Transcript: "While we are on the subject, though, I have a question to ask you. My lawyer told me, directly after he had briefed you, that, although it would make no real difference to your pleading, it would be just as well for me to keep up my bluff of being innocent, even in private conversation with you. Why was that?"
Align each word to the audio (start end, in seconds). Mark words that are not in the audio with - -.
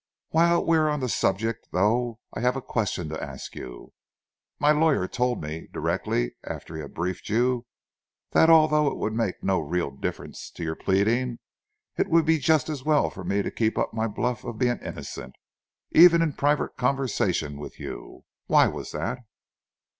"While 0.29 0.65
we 0.65 0.77
are 0.79 0.89
on 0.89 0.99
the 0.99 1.07
subject, 1.07 1.67
though, 1.71 2.17
I 2.33 2.39
have 2.39 2.55
a 2.55 2.61
question 2.63 3.07
to 3.09 3.23
ask 3.23 3.53
you. 3.55 3.93
My 4.57 4.71
lawyer 4.71 5.07
told 5.07 5.43
me, 5.43 5.67
directly 5.71 6.37
after 6.43 6.75
he 6.75 6.81
had 6.81 6.95
briefed 6.95 7.29
you, 7.29 7.67
that, 8.31 8.49
although 8.49 8.87
it 8.87 8.97
would 8.97 9.13
make 9.13 9.43
no 9.43 9.59
real 9.59 9.91
difference 9.91 10.49
to 10.55 10.63
your 10.63 10.73
pleading, 10.75 11.37
it 11.99 12.07
would 12.07 12.25
be 12.25 12.39
just 12.39 12.67
as 12.67 12.83
well 12.83 13.11
for 13.11 13.23
me 13.23 13.43
to 13.43 13.51
keep 13.51 13.77
up 13.77 13.93
my 13.93 14.07
bluff 14.07 14.43
of 14.43 14.57
being 14.57 14.79
innocent, 14.79 15.35
even 15.91 16.23
in 16.23 16.33
private 16.33 16.77
conversation 16.77 17.59
with 17.59 17.79
you. 17.79 18.23
Why 18.47 18.69
was 18.69 18.93
that?" 18.93 19.19